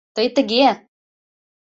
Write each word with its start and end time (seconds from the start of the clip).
Тый 0.15 0.27
тыге! 0.35 0.69